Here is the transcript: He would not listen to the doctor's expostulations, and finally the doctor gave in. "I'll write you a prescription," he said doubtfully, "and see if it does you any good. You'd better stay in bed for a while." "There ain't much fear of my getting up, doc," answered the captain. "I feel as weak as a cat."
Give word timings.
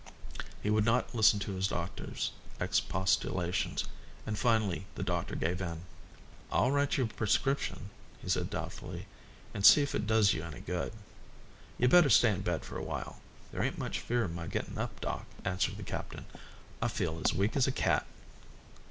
He 0.63 0.71
would 0.71 0.83
not 0.83 1.13
listen 1.13 1.37
to 1.41 1.51
the 1.53 1.61
doctor's 1.67 2.31
expostulations, 2.59 3.83
and 4.25 4.35
finally 4.35 4.87
the 4.95 5.03
doctor 5.03 5.35
gave 5.35 5.61
in. 5.61 5.81
"I'll 6.51 6.71
write 6.71 6.97
you 6.97 7.03
a 7.03 7.07
prescription," 7.07 7.91
he 8.19 8.27
said 8.27 8.49
doubtfully, 8.49 9.05
"and 9.53 9.63
see 9.63 9.83
if 9.83 9.93
it 9.93 10.07
does 10.07 10.33
you 10.33 10.43
any 10.43 10.61
good. 10.61 10.93
You'd 11.77 11.91
better 11.91 12.09
stay 12.09 12.31
in 12.31 12.41
bed 12.41 12.65
for 12.65 12.77
a 12.77 12.83
while." 12.83 13.21
"There 13.51 13.61
ain't 13.61 13.77
much 13.77 13.99
fear 13.99 14.23
of 14.23 14.33
my 14.33 14.47
getting 14.47 14.79
up, 14.79 14.99
doc," 15.01 15.27
answered 15.45 15.77
the 15.77 15.83
captain. 15.83 16.25
"I 16.81 16.87
feel 16.87 17.21
as 17.23 17.35
weak 17.35 17.55
as 17.55 17.67
a 17.67 17.71
cat." 17.71 18.07